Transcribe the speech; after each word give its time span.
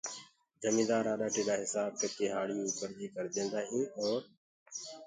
جميندآر 0.63 1.05
آڏآ 1.13 1.27
ٽيڏآ 1.33 1.55
هسآب 1.63 1.91
ڪرڪي 1.99 2.25
هآݪيوڪو 2.33 2.71
ڪرجي 2.81 3.07
ڪرديندآ 3.15 3.59
هين 3.69 3.83
اور 3.97 4.21